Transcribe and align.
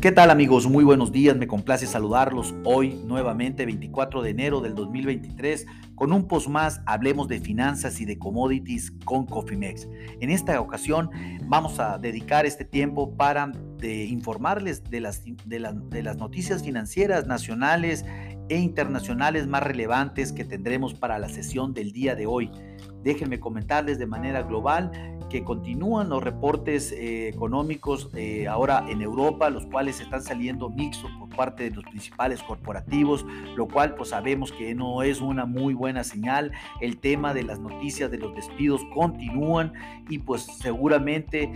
¿Qué 0.00 0.12
tal 0.12 0.30
amigos? 0.30 0.68
Muy 0.68 0.84
buenos 0.84 1.10
días, 1.10 1.36
me 1.36 1.48
complace 1.48 1.84
saludarlos 1.84 2.54
hoy 2.62 3.02
nuevamente 3.04 3.66
24 3.66 4.22
de 4.22 4.30
enero 4.30 4.60
del 4.60 4.76
2023 4.76 5.66
con 5.96 6.12
un 6.12 6.28
post 6.28 6.46
más 6.46 6.80
Hablemos 6.86 7.26
de 7.26 7.40
finanzas 7.40 8.00
y 8.00 8.04
de 8.04 8.16
commodities 8.16 8.92
con 9.04 9.26
Cofimex. 9.26 9.88
En 10.20 10.30
esta 10.30 10.60
ocasión 10.60 11.10
vamos 11.48 11.80
a 11.80 11.98
dedicar 11.98 12.46
este 12.46 12.64
tiempo 12.64 13.16
para 13.16 13.50
informarles 13.82 14.84
de 14.84 15.00
las, 15.00 15.24
de 15.24 16.02
las 16.04 16.16
noticias 16.16 16.62
financieras 16.62 17.26
nacionales 17.26 18.04
e 18.48 18.56
internacionales 18.56 19.48
más 19.48 19.64
relevantes 19.64 20.32
que 20.32 20.44
tendremos 20.44 20.94
para 20.94 21.18
la 21.18 21.28
sesión 21.28 21.74
del 21.74 21.90
día 21.90 22.14
de 22.14 22.26
hoy. 22.26 22.52
Déjenme 23.02 23.40
comentarles 23.40 23.98
de 23.98 24.06
manera 24.06 24.42
global 24.42 25.17
que 25.28 25.44
continúan 25.44 26.08
los 26.08 26.22
reportes 26.22 26.92
eh, 26.92 27.28
económicos 27.28 28.10
eh, 28.14 28.46
ahora 28.46 28.84
en 28.88 29.02
Europa, 29.02 29.50
los 29.50 29.66
cuales 29.66 30.00
están 30.00 30.22
saliendo 30.22 30.70
mixtos 30.70 31.10
por 31.18 31.28
parte 31.28 31.64
de 31.64 31.76
los 31.76 31.84
principales 31.84 32.42
corporativos, 32.42 33.26
lo 33.56 33.68
cual 33.68 33.94
pues 33.94 34.10
sabemos 34.10 34.52
que 34.52 34.74
no 34.74 35.02
es 35.02 35.20
una 35.20 35.44
muy 35.46 35.74
buena 35.74 36.04
señal. 36.04 36.52
El 36.80 36.98
tema 36.98 37.34
de 37.34 37.42
las 37.42 37.60
noticias 37.60 38.10
de 38.10 38.18
los 38.18 38.34
despidos 38.34 38.80
continúan 38.94 39.72
y 40.08 40.18
pues 40.18 40.42
seguramente 40.42 41.52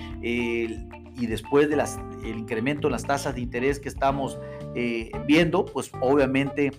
y 1.16 1.26
después 1.26 1.68
del 1.68 1.80
el 2.24 2.38
incremento 2.38 2.88
en 2.88 2.92
las 2.92 3.04
tasas 3.04 3.34
de 3.34 3.40
interés 3.40 3.78
que 3.78 3.88
estamos 3.88 4.38
eh, 4.74 5.10
viendo, 5.26 5.64
pues 5.64 5.90
obviamente 6.00 6.72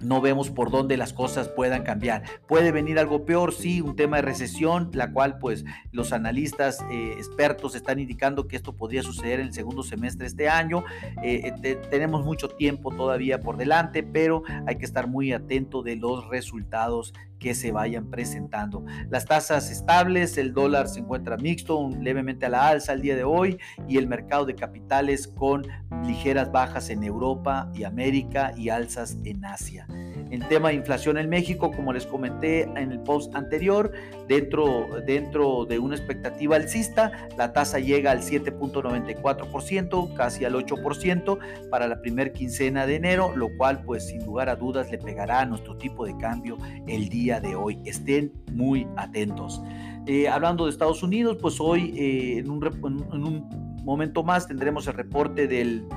no 0.00 0.20
vemos 0.20 0.50
por 0.50 0.70
dónde 0.70 0.96
las 0.96 1.12
cosas 1.12 1.48
puedan 1.48 1.82
cambiar. 1.82 2.22
Puede 2.46 2.72
venir 2.72 2.98
algo 2.98 3.24
peor, 3.24 3.52
sí, 3.52 3.80
un 3.80 3.96
tema 3.96 4.16
de 4.16 4.22
recesión, 4.22 4.90
la 4.92 5.12
cual 5.12 5.38
pues 5.38 5.64
los 5.92 6.12
analistas 6.12 6.84
eh, 6.90 7.14
expertos 7.16 7.74
están 7.74 7.98
indicando 7.98 8.46
que 8.48 8.56
esto 8.56 8.74
podría 8.74 9.02
suceder 9.02 9.40
en 9.40 9.46
el 9.46 9.52
segundo 9.52 9.82
semestre 9.82 10.24
de 10.24 10.28
este 10.28 10.48
año. 10.48 10.84
Eh, 11.22 11.52
eh, 11.62 11.78
tenemos 11.90 12.24
mucho 12.24 12.48
tiempo 12.48 12.90
todavía 12.90 13.40
por 13.40 13.56
delante, 13.56 14.02
pero 14.02 14.42
hay 14.66 14.76
que 14.76 14.84
estar 14.84 15.06
muy 15.06 15.32
atento 15.32 15.82
de 15.82 15.96
los 15.96 16.28
resultados 16.28 17.12
que 17.38 17.54
se 17.54 17.72
vayan 17.72 18.10
presentando. 18.10 18.84
Las 19.10 19.24
tasas 19.24 19.70
estables, 19.70 20.38
el 20.38 20.52
dólar 20.52 20.88
se 20.88 21.00
encuentra 21.00 21.36
mixto, 21.36 21.88
levemente 22.00 22.46
a 22.46 22.48
la 22.48 22.68
alza 22.68 22.92
el 22.92 23.02
día 23.02 23.16
de 23.16 23.24
hoy 23.24 23.58
y 23.88 23.98
el 23.98 24.06
mercado 24.06 24.44
de 24.44 24.54
capitales 24.54 25.28
con 25.28 25.66
ligeras 26.04 26.50
bajas 26.50 26.90
en 26.90 27.02
Europa 27.02 27.70
y 27.74 27.84
América 27.84 28.52
y 28.56 28.68
alzas 28.68 29.18
en 29.24 29.44
Asia. 29.44 29.86
En 30.30 30.46
tema 30.48 30.68
de 30.68 30.74
inflación 30.74 31.18
en 31.18 31.28
México, 31.28 31.70
como 31.70 31.92
les 31.92 32.06
comenté 32.06 32.62
en 32.62 32.92
el 32.92 33.00
post 33.00 33.34
anterior, 33.34 33.92
dentro, 34.26 35.00
dentro 35.06 35.64
de 35.64 35.78
una 35.78 35.96
expectativa 35.96 36.56
alcista, 36.56 37.28
la 37.36 37.52
tasa 37.52 37.78
llega 37.78 38.10
al 38.10 38.20
7.94%, 38.20 40.14
casi 40.14 40.44
al 40.44 40.54
8% 40.54 41.38
para 41.70 41.88
la 41.88 42.00
primera 42.00 42.32
quincena 42.32 42.86
de 42.86 42.96
enero, 42.96 43.34
lo 43.36 43.48
cual 43.56 43.82
pues 43.84 44.06
sin 44.06 44.24
lugar 44.24 44.48
a 44.48 44.56
dudas 44.56 44.90
le 44.90 44.98
pegará 44.98 45.40
a 45.40 45.46
nuestro 45.46 45.76
tipo 45.78 46.04
de 46.04 46.16
cambio 46.18 46.58
el 46.86 47.08
día 47.08 47.40
de 47.40 47.54
hoy. 47.56 47.78
Estén 47.84 48.32
muy 48.52 48.86
atentos. 48.96 49.62
Eh, 50.06 50.26
hablando 50.26 50.64
de 50.64 50.70
Estados 50.70 51.02
Unidos, 51.02 51.36
pues 51.40 51.60
hoy 51.60 51.94
eh, 51.96 52.38
en, 52.38 52.50
un, 52.50 52.64
en, 52.64 53.24
un, 53.24 53.67
momento 53.88 54.22
más 54.22 54.46
tendremos 54.46 54.86
el 54.86 54.94
reporte 54.94 55.48
del, 55.48 55.88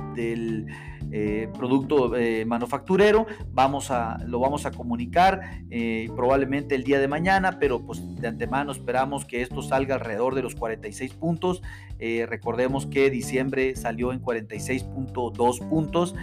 eh, 1.14 1.48
producto 1.56 2.16
eh, 2.16 2.46
manufacturero. 2.46 3.26
Vamos 3.52 3.90
a, 3.90 4.18
lo 4.26 4.40
vamos 4.40 4.64
a 4.64 4.70
comunicar 4.70 5.62
eh, 5.70 6.08
probablemente 6.16 6.74
el 6.74 6.84
día 6.84 6.98
de 7.00 7.06
mañana, 7.06 7.58
pero 7.58 7.84
pues 7.84 8.00
de 8.18 8.28
antemano 8.28 8.72
esperamos 8.72 9.26
que 9.26 9.42
esto 9.42 9.60
salga 9.60 9.96
alrededor 9.96 10.34
de 10.34 10.42
los 10.42 10.54
46 10.54 11.12
puntos. 11.14 11.62
recordemos 12.28 12.86
que 12.86 13.10
diciembre 13.10 13.76
salió 13.76 14.12
en 14.12 14.20
46.2 14.20 15.68
puntos. 15.68 16.14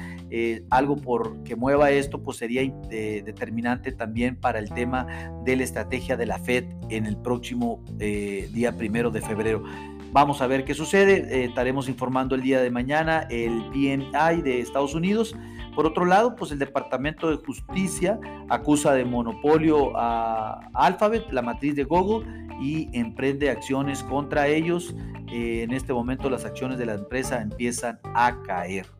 algo 0.70 0.96
por 0.98 1.44
que 1.44 1.56
mueva 1.56 1.92
esto 1.92 2.22
pues 2.22 2.38
sería 2.38 2.64
determinante 2.90 3.94
también 3.94 4.36
para 4.36 4.60
el 4.60 4.70
tema 4.70 5.08
de 5.46 5.56
la 5.56 5.64
estrategia 5.64 6.18
de 6.18 6.26
la 6.26 6.38
Fed 6.40 6.66
en 6.90 7.06
el 7.06 7.16
próximo 7.16 7.84
día 7.98 8.76
primero 8.76 9.10
de 9.12 9.22
febrero. 9.22 9.64
Vamos 10.12 10.42
a 10.42 10.48
ver 10.48 10.66
qué 10.66 10.74
sucede. 10.74 11.28
Eh, 11.30 11.46
estaremos 11.46 11.88
informando 11.88 12.34
el 12.36 12.42
día 12.42 12.62
de 12.62 12.72
mañana 12.72 13.28
el 13.30 13.64
PMI 13.72 14.42
de 14.42 14.60
Estados 14.60 14.96
Unidos. 14.96 15.36
Por 15.76 15.86
otro 15.86 16.06
lado, 16.06 16.36
pues 16.36 16.52
el 16.52 16.58
Departamento 16.58 17.30
de 17.30 17.38
Justicia 17.38 18.20
acusa 18.50 18.94
de 18.94 19.06
monopolio 19.06 19.96
a 19.96 20.62
Alphabet, 20.74 21.32
la 21.32 21.44
matriz 21.44 21.76
de 21.76 21.84
Google, 21.84 22.28
y 22.60 22.90
emprende 22.92 23.52
acciones 23.52 24.04
contra 24.04 24.48
ellos. 24.48 24.96
Eh, 25.32 25.62
en 25.64 25.74
este 25.74 25.94
momento 25.94 26.30
las 26.30 26.44
acciones 26.44 26.80
de 26.80 26.88
la 26.88 26.96
empresa 26.96 27.42
empiezan 27.42 28.00
a 28.16 28.42
caer. 28.42 28.99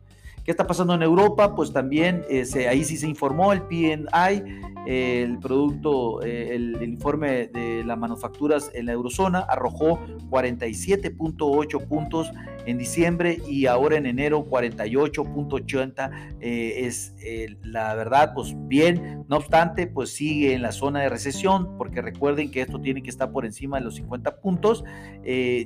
¿Qué 0.50 0.52
está 0.52 0.66
pasando 0.66 0.94
en 0.94 1.02
Europa? 1.02 1.54
Pues 1.54 1.72
también 1.72 2.24
eh, 2.28 2.44
ahí 2.68 2.82
sí 2.82 2.96
se 2.96 3.06
informó 3.06 3.52
el 3.52 3.62
PNI, 3.62 4.42
el 4.84 5.38
producto, 5.38 6.20
eh, 6.24 6.56
el, 6.56 6.82
informe 6.82 7.46
de 7.46 7.84
las 7.84 7.96
manufacturas 7.96 8.68
en 8.74 8.86
la 8.86 8.92
eurozona 8.92 9.38
arrojó 9.38 10.00
47.8 10.28 11.86
puntos 11.86 12.32
en 12.66 12.78
diciembre 12.78 13.38
y 13.46 13.66
ahora 13.66 13.96
en 13.96 14.06
enero 14.06 14.44
48.80 14.44 16.34
eh, 16.40 16.84
es 16.84 17.14
la 17.62 17.94
verdad 17.94 18.32
pues 18.34 18.54
bien 18.66 19.24
no 19.28 19.36
obstante 19.36 19.86
pues 19.86 20.12
sigue 20.12 20.52
en 20.52 20.62
la 20.62 20.72
zona 20.72 21.00
de 21.00 21.10
recesión 21.10 21.78
porque 21.78 22.02
recuerden 22.02 22.50
que 22.50 22.60
esto 22.62 22.80
tiene 22.80 23.02
que 23.02 23.10
estar 23.10 23.30
por 23.30 23.46
encima 23.46 23.78
de 23.78 23.84
los 23.84 23.94
50 23.94 24.40
puntos 24.40 24.84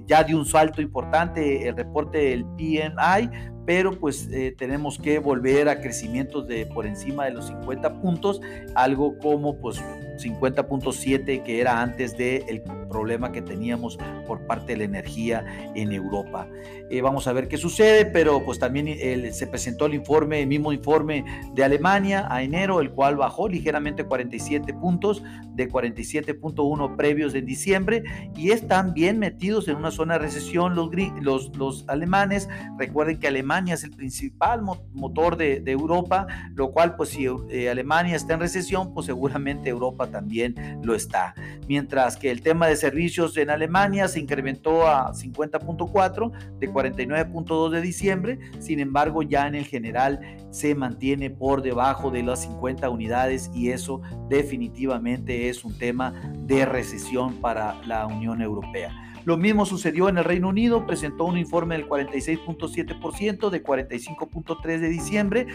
ya 0.06 0.24
de 0.24 0.34
un 0.34 0.44
salto 0.44 0.82
importante 0.82 1.66
el 1.66 1.76
reporte 1.76 2.18
del 2.18 2.44
PNI 2.44 3.53
pero 3.66 3.98
pues 3.98 4.28
eh, 4.30 4.54
tenemos 4.56 4.98
que 4.98 5.18
volver 5.18 5.68
a 5.68 5.80
crecimientos 5.80 6.46
de 6.46 6.66
por 6.66 6.86
encima 6.86 7.24
de 7.24 7.32
los 7.32 7.46
50 7.46 8.00
puntos, 8.00 8.40
algo 8.74 9.18
como 9.18 9.58
pues 9.58 9.80
50.7 10.18 11.42
que 11.42 11.60
era 11.60 11.80
antes 11.80 12.16
del 12.16 12.62
problema 12.94 13.32
que 13.32 13.42
teníamos 13.42 13.98
por 14.24 14.46
parte 14.46 14.72
de 14.72 14.78
la 14.78 14.84
energía 14.84 15.44
en 15.74 15.92
Europa. 15.92 16.46
Eh, 16.90 17.00
vamos 17.00 17.26
a 17.26 17.32
ver 17.32 17.48
qué 17.48 17.56
sucede, 17.56 18.06
pero 18.06 18.44
pues 18.44 18.60
también 18.60 18.86
se 19.32 19.46
presentó 19.48 19.86
el 19.86 19.94
informe, 19.94 20.42
el 20.42 20.46
mismo 20.46 20.72
informe 20.72 21.24
de 21.54 21.64
Alemania 21.64 22.28
a 22.30 22.44
enero, 22.44 22.80
el 22.80 22.92
cual 22.92 23.16
bajó 23.16 23.48
ligeramente 23.48 24.04
47 24.04 24.74
puntos 24.74 25.24
de 25.54 25.68
47.1 25.68 26.96
previos 26.96 27.34
en 27.34 27.46
diciembre 27.46 28.04
y 28.36 28.50
están 28.50 28.94
bien 28.94 29.18
metidos 29.18 29.66
en 29.66 29.76
una 29.76 29.90
zona 29.90 30.14
de 30.14 30.20
recesión 30.20 30.74
los, 30.76 30.90
los, 31.20 31.56
los 31.56 31.88
alemanes. 31.88 32.48
Recuerden 32.78 33.18
que 33.18 33.26
Alemania 33.26 33.74
es 33.74 33.82
el 33.84 33.90
principal 33.90 34.62
motor 34.92 35.36
de, 35.36 35.60
de 35.60 35.72
Europa, 35.72 36.26
lo 36.54 36.70
cual 36.70 36.94
pues 36.96 37.10
si 37.10 37.26
eh, 37.50 37.70
Alemania 37.70 38.16
está 38.16 38.34
en 38.34 38.40
recesión, 38.40 38.94
pues 38.94 39.06
seguramente 39.06 39.68
Europa 39.68 40.06
también 40.08 40.54
lo 40.82 40.94
está. 40.94 41.34
Mientras 41.68 42.16
que 42.16 42.30
el 42.30 42.42
tema 42.42 42.66
de 42.66 42.76
servicios 42.84 43.34
en 43.38 43.48
Alemania 43.48 44.08
se 44.08 44.20
incrementó 44.20 44.86
a 44.86 45.14
50.4 45.14 46.58
de 46.58 46.70
49.2 46.70 47.70
de 47.70 47.80
diciembre, 47.80 48.38
sin 48.58 48.78
embargo 48.78 49.22
ya 49.22 49.46
en 49.46 49.54
el 49.54 49.64
general 49.64 50.20
se 50.50 50.74
mantiene 50.74 51.30
por 51.30 51.62
debajo 51.62 52.10
de 52.10 52.22
las 52.22 52.42
50 52.42 52.90
unidades 52.90 53.50
y 53.54 53.70
eso 53.70 54.02
definitivamente 54.28 55.48
es 55.48 55.64
un 55.64 55.78
tema 55.78 56.12
de 56.40 56.66
recesión 56.66 57.40
para 57.40 57.82
la 57.86 58.06
Unión 58.06 58.42
Europea. 58.42 58.92
Lo 59.24 59.36
mismo 59.38 59.64
sucedió 59.64 60.08
en 60.08 60.18
el 60.18 60.24
Reino 60.24 60.48
Unido, 60.48 60.86
presentó 60.86 61.24
un 61.24 61.38
informe 61.38 61.76
del 61.76 61.88
46.7% 61.88 63.50
de 63.50 63.62
45.3 63.62 64.78
de 64.78 64.88
diciembre, 64.88 65.46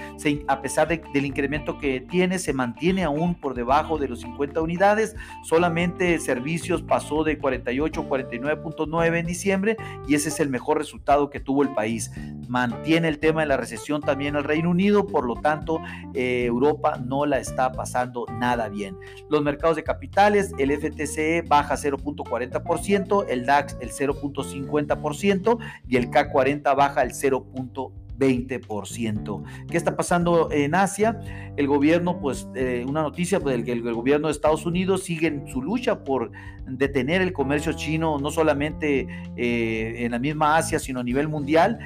a 0.47 0.61
pesar 0.61 0.87
del 0.87 1.25
incremento 1.25 1.77
que 1.77 2.01
tiene, 2.01 2.39
se 2.39 2.53
mantiene 2.53 3.03
aún 3.03 3.35
por 3.35 3.53
debajo 3.53 3.97
de 3.97 4.07
los 4.07 4.21
50 4.21 4.61
unidades, 4.61 5.15
solamente 5.43 6.19
servicios 6.19 6.81
pasó 6.81 7.23
de 7.23 7.37
48 7.37 8.01
a 8.01 8.05
49.9 8.05 9.19
en 9.19 9.25
diciembre 9.25 9.77
y 10.07 10.15
ese 10.15 10.29
es 10.29 10.39
el 10.39 10.49
mejor 10.49 10.77
resultado 10.79 11.29
que 11.29 11.39
tuvo 11.39 11.61
el 11.61 11.69
país. 11.69 12.11
Mantiene 12.47 13.07
el 13.07 13.19
tema 13.19 13.41
de 13.41 13.47
la 13.47 13.57
recesión 13.57 14.01
también 14.01 14.35
el 14.35 14.43
Reino 14.43 14.71
Unido, 14.71 15.05
por 15.05 15.25
lo 15.25 15.35
tanto 15.35 15.79
eh, 16.15 16.45
Europa 16.45 16.99
no 17.03 17.27
la 17.27 17.39
está 17.39 17.71
pasando 17.71 18.25
nada 18.39 18.69
bien. 18.69 18.97
Los 19.29 19.43
mercados 19.43 19.75
de 19.75 19.83
capitales, 19.83 20.51
el 20.57 20.71
FTCE 20.71 21.43
baja 21.43 21.75
0.40%, 21.75 23.25
el 23.29 23.45
DAX 23.45 23.58
el 23.79 23.91
0.50% 23.91 25.59
y 25.87 25.97
el 25.97 26.09
K40 26.09 26.75
baja 26.75 27.03
el 27.03 27.11
0.20%. 27.11 29.43
¿Qué 29.69 29.77
está 29.77 29.95
pasando 29.95 30.51
en 30.51 30.73
Asia? 30.75 31.21
El 31.55 31.67
gobierno, 31.67 32.19
pues 32.19 32.49
eh, 32.55 32.83
una 32.87 33.01
noticia, 33.01 33.39
pues, 33.39 33.55
el, 33.55 33.61
el, 33.69 33.87
el, 33.87 33.93
gobierno 33.93 34.27
de 34.27 34.33
Estados 34.33 34.65
Unidos 34.65 35.03
sigue 35.03 35.27
en 35.27 35.47
su 35.47 35.61
lucha 35.61 36.03
por 36.03 36.31
detener 36.65 37.21
el 37.21 37.31
comercio 37.33 37.73
chino, 37.73 38.17
no 38.19 38.31
solamente 38.31 39.07
eh, 39.35 40.05
en 40.05 40.11
la 40.11 40.19
misma 40.19 40.57
Asia, 40.57 40.79
sino 40.79 40.99
a 40.99 41.03
nivel 41.03 41.27
mundial 41.27 41.79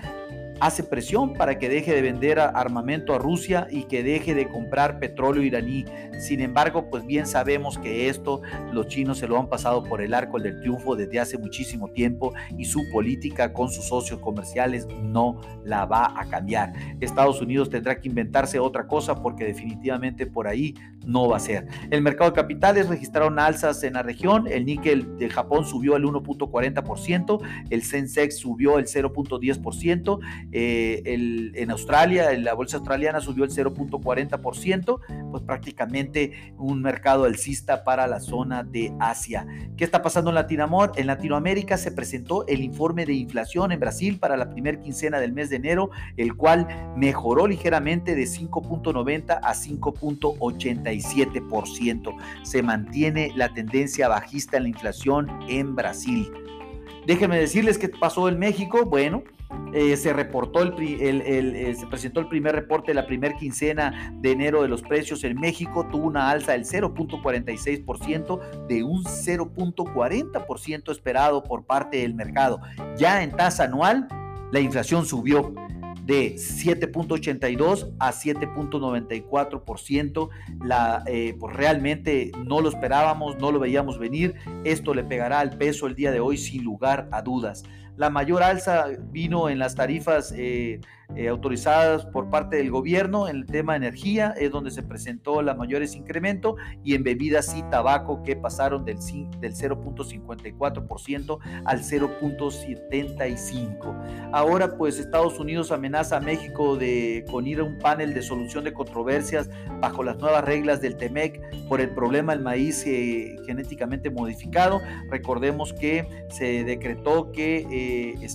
hace 0.59 0.83
presión 0.83 1.33
para 1.33 1.59
que 1.59 1.69
deje 1.69 1.93
de 1.93 2.01
vender 2.01 2.39
armamento 2.39 3.13
a 3.13 3.17
Rusia 3.17 3.67
y 3.69 3.83
que 3.83 4.03
deje 4.03 4.33
de 4.33 4.47
comprar 4.47 4.99
petróleo 4.99 5.43
iraní. 5.43 5.85
Sin 6.19 6.41
embargo, 6.41 6.89
pues 6.89 7.05
bien 7.05 7.25
sabemos 7.25 7.77
que 7.77 8.07
esto 8.09 8.41
los 8.71 8.87
chinos 8.87 9.17
se 9.17 9.27
lo 9.27 9.37
han 9.37 9.49
pasado 9.49 9.83
por 9.83 10.01
el 10.01 10.13
arco 10.13 10.39
del 10.39 10.59
triunfo 10.61 10.95
desde 10.95 11.19
hace 11.19 11.37
muchísimo 11.37 11.89
tiempo 11.89 12.33
y 12.57 12.65
su 12.65 12.81
política 12.91 13.51
con 13.51 13.69
sus 13.69 13.85
socios 13.85 14.19
comerciales 14.19 14.87
no 15.01 15.41
la 15.65 15.85
va 15.85 16.13
a 16.19 16.25
cambiar. 16.29 16.73
Estados 16.99 17.41
Unidos 17.41 17.69
tendrá 17.69 17.99
que 17.99 18.07
inventarse 18.07 18.59
otra 18.59 18.87
cosa 18.87 19.21
porque 19.21 19.45
definitivamente 19.45 20.25
por 20.25 20.47
ahí 20.47 20.75
no 21.05 21.27
va 21.27 21.37
a 21.37 21.39
ser. 21.39 21.67
El 21.91 22.01
mercado 22.01 22.31
de 22.31 22.35
capitales 22.35 22.87
registraron 22.87 23.39
alzas 23.39 23.83
en 23.83 23.93
la 23.93 24.03
región. 24.03 24.47
El 24.47 24.65
níquel 24.65 25.17
de 25.17 25.29
Japón 25.29 25.65
subió 25.65 25.95
el 25.95 26.03
1.40%, 26.03 27.41
el 27.69 27.83
Sensex 27.83 28.37
subió 28.37 28.79
el 28.79 28.85
0.10%, 28.85 30.19
eh, 30.51 31.51
en 31.55 31.71
Australia, 31.71 32.31
la 32.37 32.53
bolsa 32.53 32.77
australiana 32.77 33.19
subió 33.19 33.43
el 33.43 33.51
0.40%, 33.51 34.99
pues 35.31 35.43
prácticamente 35.43 36.53
un 36.57 36.81
mercado 36.81 37.25
alcista 37.25 37.83
para 37.83 38.07
la 38.07 38.19
zona 38.19 38.63
de 38.63 38.93
Asia. 38.99 39.45
¿Qué 39.77 39.83
está 39.83 40.01
pasando 40.01 40.29
en 40.29 40.35
Latinoamérica? 40.35 40.53
En 40.95 41.07
Latinoamérica 41.07 41.77
se 41.77 41.91
presentó 41.91 42.45
el 42.47 42.61
informe 42.61 43.05
de 43.05 43.13
inflación 43.13 43.71
en 43.71 43.79
Brasil 43.79 44.17
para 44.19 44.37
la 44.37 44.49
primera 44.49 44.79
quincena 44.79 45.19
del 45.19 45.33
mes 45.33 45.49
de 45.49 45.57
enero, 45.57 45.89
el 46.15 46.35
cual 46.35 46.67
mejoró 46.95 47.47
ligeramente 47.47 48.15
de 48.15 48.23
5.90 48.23 49.39
a 49.41 49.53
5.87%. 50.99 52.15
Se 52.43 52.61
mantiene 52.61 53.31
la 53.35 53.53
tendencia 53.53 54.07
bajista 54.07 54.57
en 54.57 54.63
la 54.63 54.69
inflación 54.69 55.29
en 55.47 55.75
Brasil. 55.75 56.31
Déjenme 57.05 57.37
decirles 57.37 57.77
qué 57.77 57.89
pasó 57.89 58.29
en 58.29 58.39
México. 58.39 58.85
Bueno, 58.85 59.23
eh, 59.73 59.97
se 59.97 60.13
reportó 60.13 60.61
el, 60.61 60.73
eh, 60.79 61.75
se 61.75 61.87
presentó 61.87 62.19
el 62.19 62.27
primer 62.27 62.53
reporte 62.53 62.91
de 62.91 62.93
la 62.93 63.07
primera 63.07 63.35
quincena 63.35 64.13
de 64.21 64.31
enero 64.31 64.61
de 64.61 64.67
los 64.67 64.83
precios 64.83 65.23
en 65.23 65.39
México, 65.39 65.87
tuvo 65.91 66.05
una 66.05 66.29
alza 66.29 66.51
del 66.51 66.63
0.46% 66.63 68.67
de 68.67 68.83
un 68.83 69.03
0.40% 69.03 70.91
esperado 70.91 71.43
por 71.43 71.65
parte 71.65 71.97
del 71.97 72.13
mercado. 72.13 72.61
Ya 72.97 73.23
en 73.23 73.31
tasa 73.31 73.63
anual, 73.63 74.07
la 74.51 74.59
inflación 74.59 75.07
subió 75.07 75.55
de 76.05 76.35
7.82 76.35 77.93
a 77.99 78.11
7.94%. 78.11 80.29
La, 80.63 81.03
eh, 81.07 81.35
pues 81.39 81.55
realmente 81.55 82.31
no 82.45 82.61
lo 82.61 82.69
esperábamos, 82.69 83.37
no 83.37 83.51
lo 83.51 83.59
veíamos 83.59 83.99
venir. 83.99 84.35
Esto 84.63 84.93
le 84.93 85.03
pegará 85.03 85.39
al 85.39 85.57
peso 85.57 85.87
el 85.87 85.95
día 85.95 86.11
de 86.11 86.19
hoy 86.19 86.37
sin 86.37 86.63
lugar 86.63 87.07
a 87.11 87.21
dudas. 87.21 87.63
La 87.95 88.09
mayor 88.09 88.43
alza 88.43 88.87
vino 89.11 89.49
en 89.49 89.59
las 89.59 89.75
tarifas 89.75 90.33
eh, 90.35 90.81
eh, 91.15 91.27
autorizadas 91.27 92.07
por 92.07 92.31
parte 92.31 92.57
del 92.57 92.71
gobierno 92.71 93.27
en 93.27 93.35
el 93.35 93.45
tema 93.45 93.73
de 93.73 93.77
energía, 93.77 94.33
es 94.35 94.49
donde 94.49 94.71
se 94.71 94.81
presentó 94.81 95.43
la 95.43 95.53
mayores 95.53 95.93
incremento, 95.95 96.55
y 96.83 96.95
en 96.95 97.03
bebidas 97.03 97.55
y 97.55 97.61
tabaco 97.63 98.23
que 98.23 98.35
pasaron 98.35 98.83
del, 98.83 98.97
del 99.39 99.53
0.54% 99.53 101.37
al 101.65 101.83
0.75%. 101.83 104.29
Ahora 104.31 104.75
pues 104.75 104.97
Estados 104.97 105.39
Unidos 105.39 105.71
amenaza 105.71 106.17
a 106.17 106.19
México 106.19 106.77
de, 106.77 107.23
con 107.29 107.45
ir 107.45 107.59
a 107.59 107.63
un 107.63 107.77
panel 107.77 108.15
de 108.15 108.23
solución 108.23 108.63
de 108.63 108.73
controversias 108.73 109.51
bajo 109.81 110.03
las 110.03 110.17
nuevas 110.17 110.43
reglas 110.43 110.81
del 110.81 110.97
TEMEC 110.97 111.67
por 111.67 111.79
el 111.79 111.91
problema 111.91 112.33
del 112.33 112.43
maíz 112.43 112.87
eh, 112.87 113.35
genéticamente 113.45 114.09
modificado. 114.09 114.81
Recordemos 115.11 115.73
que 115.73 116.07
se 116.29 116.63
decretó 116.63 117.31
que 117.31 117.67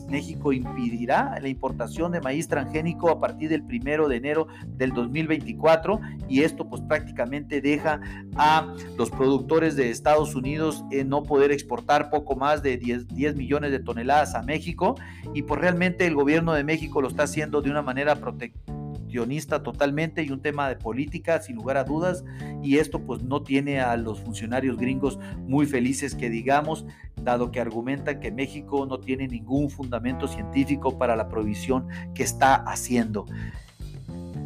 México 0.08 0.52
impedirá 0.52 1.38
la 1.40 1.48
importación 1.48 2.12
de 2.12 2.20
maíz 2.20 2.48
transgénico 2.48 3.10
a 3.10 3.20
partir 3.20 3.48
del 3.48 3.62
primero 3.62 4.08
de 4.08 4.16
enero 4.16 4.46
del 4.66 4.92
2024 4.92 6.00
y 6.28 6.42
esto 6.42 6.68
pues 6.68 6.82
prácticamente 6.82 7.60
deja 7.60 8.00
a 8.36 8.74
los 8.96 9.10
productores 9.10 9.76
de 9.76 9.90
Estados 9.90 10.34
Unidos 10.34 10.84
en 10.90 11.08
no 11.08 11.22
poder 11.22 11.52
exportar 11.52 12.10
poco 12.10 12.36
más 12.36 12.62
de 12.62 12.76
10, 12.76 13.08
10 13.08 13.36
millones 13.36 13.70
de 13.70 13.80
toneladas 13.80 14.34
a 14.34 14.42
México. 14.42 14.96
Y 15.34 15.42
pues 15.42 15.60
realmente 15.60 16.06
el 16.06 16.14
gobierno 16.14 16.52
de 16.52 16.64
México 16.64 17.00
lo 17.00 17.08
está 17.08 17.24
haciendo 17.24 17.60
de 17.62 17.70
una 17.70 17.82
manera 17.82 18.16
proteccionista 18.16 19.62
totalmente 19.62 20.22
y 20.22 20.30
un 20.30 20.40
tema 20.40 20.68
de 20.68 20.76
política 20.76 21.40
sin 21.40 21.56
lugar 21.56 21.76
a 21.76 21.84
dudas. 21.84 22.24
Y 22.62 22.78
esto 22.78 23.00
pues 23.00 23.22
no 23.22 23.42
tiene 23.42 23.80
a 23.80 23.96
los 23.96 24.20
funcionarios 24.20 24.76
gringos 24.76 25.18
muy 25.46 25.66
felices 25.66 26.14
que 26.14 26.30
digamos 26.30 26.84
dado 27.24 27.50
que 27.50 27.60
argumentan 27.60 28.20
que 28.20 28.30
México 28.30 28.86
no 28.86 28.98
tiene 28.98 29.28
ningún 29.28 29.70
fundamento 29.70 30.28
científico 30.28 30.98
para 30.98 31.16
la 31.16 31.28
provisión 31.28 31.88
que 32.14 32.22
está 32.22 32.54
haciendo. 32.54 33.26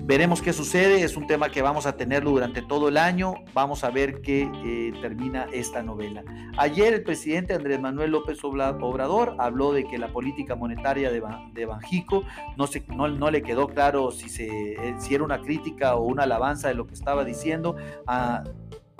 Veremos 0.04 0.42
qué 0.42 0.52
sucede, 0.52 1.04
es 1.04 1.16
un 1.16 1.28
tema 1.28 1.48
que 1.48 1.62
vamos 1.62 1.86
a 1.86 1.96
tenerlo 1.96 2.30
durante 2.32 2.60
todo 2.60 2.88
el 2.88 2.96
año, 2.96 3.36
vamos 3.54 3.84
a 3.84 3.90
ver 3.90 4.20
qué 4.20 4.50
eh, 4.64 4.92
termina 5.00 5.46
esta 5.52 5.84
novela. 5.84 6.24
Ayer 6.56 6.92
el 6.92 7.04
presidente 7.04 7.54
Andrés 7.54 7.80
Manuel 7.80 8.10
López 8.10 8.42
Obrador 8.42 9.36
habló 9.38 9.72
de 9.72 9.84
que 9.84 9.98
la 9.98 10.08
política 10.08 10.56
monetaria 10.56 11.12
de, 11.12 11.22
de 11.52 11.66
Banjico 11.66 12.24
no, 12.56 12.66
se, 12.66 12.82
no, 12.88 13.06
no, 13.06 13.30
le 13.30 13.42
quedó 13.42 13.68
claro 13.68 14.10
si, 14.10 14.28
se, 14.28 14.72
eh, 14.72 14.94
si 14.98 15.14
era 15.14 15.22
una 15.22 15.40
crítica 15.40 15.94
o 15.94 16.02
una 16.02 16.24
alabanza 16.24 16.66
de 16.66 16.74
lo 16.74 16.88
que 16.88 16.94
estaba 16.94 17.24
diciendo. 17.24 17.76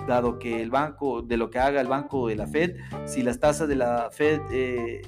Dado 0.07 0.39
que 0.39 0.61
el 0.61 0.69
banco, 0.69 1.21
de 1.21 1.37
lo 1.37 1.49
que 1.49 1.59
haga 1.59 1.81
el 1.81 1.87
banco 1.87 2.27
de 2.27 2.35
la 2.35 2.47
Fed, 2.47 2.75
si 3.05 3.23
las 3.23 3.39
tasas 3.39 3.67
de 3.67 3.75
la 3.75 4.09
Fed 4.11 4.41
eh, 4.51 5.01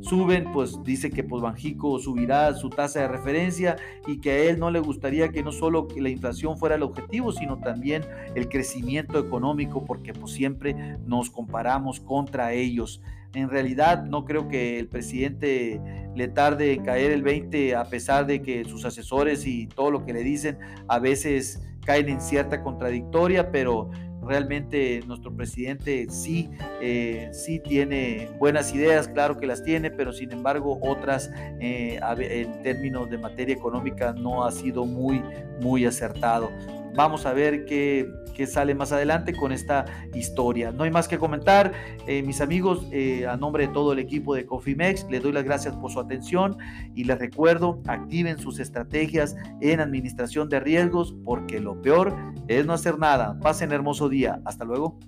suben, 0.00 0.52
pues 0.52 0.82
dice 0.84 1.10
que 1.10 1.24
pues 1.24 1.42
Banjico 1.42 1.98
subirá 1.98 2.52
su 2.54 2.70
tasa 2.70 3.00
de 3.00 3.08
referencia 3.08 3.76
y 4.06 4.20
que 4.20 4.30
a 4.30 4.38
él 4.44 4.58
no 4.58 4.70
le 4.70 4.80
gustaría 4.80 5.30
que 5.30 5.42
no 5.42 5.52
solo 5.52 5.88
la 5.96 6.08
inflación 6.08 6.56
fuera 6.58 6.74
el 6.74 6.82
objetivo, 6.82 7.32
sino 7.32 7.58
también 7.58 8.02
el 8.34 8.48
crecimiento 8.48 9.18
económico, 9.18 9.84
porque 9.84 10.12
pues 10.12 10.32
siempre 10.32 10.98
nos 11.06 11.30
comparamos 11.30 12.00
contra 12.00 12.52
ellos. 12.52 13.02
En 13.34 13.48
realidad 13.48 14.04
no 14.04 14.26
creo 14.26 14.48
que 14.48 14.78
el 14.78 14.88
presidente 14.88 15.80
le 16.14 16.28
tarde 16.28 16.74
en 16.74 16.84
caer 16.84 17.12
el 17.12 17.22
20 17.22 17.74
a 17.74 17.84
pesar 17.84 18.26
de 18.26 18.42
que 18.42 18.64
sus 18.66 18.84
asesores 18.84 19.46
y 19.46 19.66
todo 19.68 19.90
lo 19.90 20.04
que 20.04 20.12
le 20.12 20.22
dicen 20.22 20.58
a 20.86 20.98
veces 20.98 21.62
caen 21.84 22.10
en 22.10 22.20
cierta 22.20 22.62
contradictoria, 22.62 23.50
pero 23.50 23.90
realmente 24.22 25.02
nuestro 25.06 25.34
presidente 25.34 26.06
sí, 26.10 26.50
eh, 26.80 27.28
sí 27.32 27.58
tiene 27.60 28.28
buenas 28.38 28.74
ideas, 28.74 29.08
claro 29.08 29.38
que 29.38 29.46
las 29.46 29.62
tiene, 29.62 29.90
pero 29.90 30.12
sin 30.12 30.32
embargo 30.32 30.78
otras 30.82 31.30
eh, 31.60 32.00
en 32.18 32.62
términos 32.62 33.10
de 33.10 33.18
materia 33.18 33.54
económica 33.54 34.12
no 34.12 34.44
ha 34.44 34.52
sido 34.52 34.84
muy, 34.84 35.22
muy 35.60 35.84
acertado. 35.84 36.50
Vamos 36.94 37.26
a 37.26 37.32
ver 37.32 37.64
qué, 37.64 38.10
sale 38.46 38.74
más 38.74 38.90
adelante 38.90 39.34
con 39.34 39.52
esta 39.52 39.84
historia. 40.14 40.72
No 40.72 40.82
hay 40.82 40.90
más 40.90 41.06
que 41.06 41.16
comentar. 41.18 41.72
Eh, 42.08 42.22
mis 42.22 42.40
amigos, 42.40 42.86
a 43.28 43.36
nombre 43.36 43.68
de 43.68 43.72
todo 43.72 43.92
el 43.92 44.00
equipo 44.00 44.34
de 44.34 44.46
Cofimex, 44.46 45.06
les 45.08 45.22
doy 45.22 45.32
las 45.32 45.44
gracias 45.44 45.76
por 45.76 45.92
su 45.92 46.00
atención 46.00 46.56
y 46.94 47.04
les 47.04 47.18
recuerdo, 47.18 47.80
activen 47.86 48.38
sus 48.38 48.58
estrategias 48.58 49.36
en 49.60 49.80
administración 49.80 50.48
de 50.48 50.58
riesgos 50.58 51.14
porque 51.24 51.60
lo 51.60 51.80
peor 51.80 52.16
es 52.48 52.66
no 52.66 52.72
hacer 52.72 52.98
nada. 52.98 53.38
Pasen 53.40 53.70
hermoso 53.70 54.08
día. 54.08 54.40
Hasta 54.44 54.64
luego. 54.64 54.98